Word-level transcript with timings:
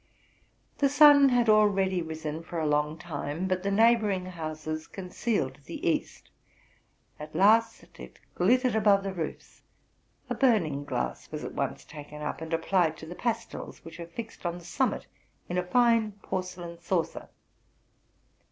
The 0.79 0.89
sun 0.89 1.29
had 1.29 1.47
already 1.47 2.01
risen 2.01 2.41
for 2.41 2.57
a 2.57 2.65
long 2.65 2.97
time, 2.97 3.47
but 3.47 3.61
the 3.61 3.69
neighbor 3.69 4.09
ing 4.09 4.25
houses 4.25 4.87
concealed 4.87 5.59
the 5.65 5.87
east. 5.87 6.31
At 7.19 7.35
last 7.35 7.83
it 7.99 8.17
glittered 8.33 8.73
above 8.75 9.03
the 9.03 9.13
roofs: 9.13 9.61
a 10.27 10.33
burning 10.33 10.85
glass 10.85 11.31
was 11.31 11.43
at 11.43 11.53
once 11.53 11.85
taken 11.85 12.19
up 12.23 12.41
and 12.41 12.51
applied 12.51 12.97
to 12.97 13.05
the 13.05 13.13
pastils, 13.13 13.85
which 13.85 13.99
were 13.99 14.07
fixed 14.07 14.43
on 14.43 14.57
the 14.57 14.65
summit 14.65 15.05
in 15.47 15.59
a 15.59 15.63
fine 15.67 16.13
porcelain 16.23 16.79
saucer. 16.79 17.29